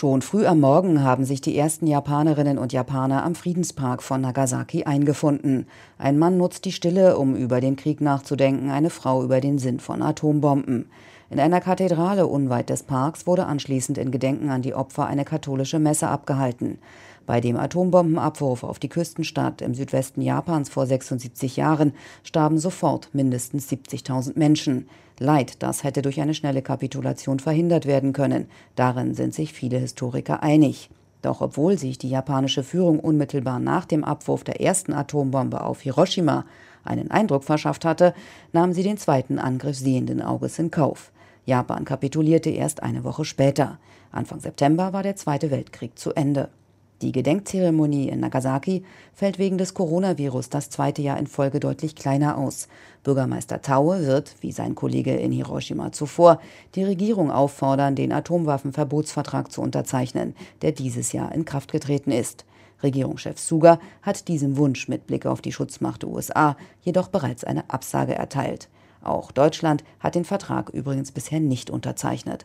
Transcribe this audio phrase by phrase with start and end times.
[0.00, 4.84] Schon früh am Morgen haben sich die ersten Japanerinnen und Japaner am Friedenspark von Nagasaki
[4.84, 5.66] eingefunden.
[5.98, 9.78] Ein Mann nutzt die Stille, um über den Krieg nachzudenken, eine Frau über den Sinn
[9.78, 10.86] von Atombomben.
[11.28, 15.78] In einer Kathedrale unweit des Parks wurde anschließend in Gedenken an die Opfer eine katholische
[15.78, 16.78] Messe abgehalten.
[17.30, 21.92] Bei dem Atombombenabwurf auf die Küstenstadt im Südwesten Japans vor 76 Jahren
[22.24, 24.88] starben sofort mindestens 70.000 Menschen.
[25.20, 28.48] Leid, das hätte durch eine schnelle Kapitulation verhindert werden können.
[28.74, 30.90] Darin sind sich viele Historiker einig.
[31.22, 36.46] Doch obwohl sich die japanische Führung unmittelbar nach dem Abwurf der ersten Atombombe auf Hiroshima
[36.82, 38.12] einen Eindruck verschafft hatte,
[38.52, 41.12] nahm sie den zweiten Angriff sehenden Auges in Kauf.
[41.46, 43.78] Japan kapitulierte erst eine Woche später.
[44.10, 46.48] Anfang September war der Zweite Weltkrieg zu Ende.
[47.02, 52.36] Die Gedenkzeremonie in Nagasaki fällt wegen des Coronavirus das zweite Jahr in Folge deutlich kleiner
[52.36, 52.68] aus.
[53.04, 56.40] Bürgermeister Taue wird, wie sein Kollege in Hiroshima zuvor,
[56.74, 62.44] die Regierung auffordern, den Atomwaffenverbotsvertrag zu unterzeichnen, der dieses Jahr in Kraft getreten ist.
[62.82, 68.14] Regierungschef Suga hat diesem Wunsch mit Blick auf die Schutzmacht USA jedoch bereits eine Absage
[68.14, 68.68] erteilt.
[69.02, 72.44] Auch Deutschland hat den Vertrag übrigens bisher nicht unterzeichnet.